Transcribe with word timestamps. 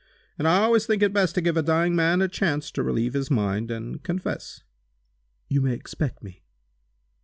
And 0.39 0.47
I 0.47 0.63
always 0.63 0.87
think 0.87 1.03
it 1.03 1.13
best 1.13 1.35
to 1.35 1.41
give 1.41 1.55
a 1.55 1.61
dying 1.61 1.95
man 1.95 2.23
a 2.23 2.27
chance 2.27 2.71
to 2.71 2.81
relieve 2.81 3.13
his 3.13 3.29
mind, 3.29 3.69
and 3.69 4.01
confess." 4.01 4.63
"You 5.47 5.61
may 5.61 5.75
expect 5.75 6.23
me!" 6.23 6.41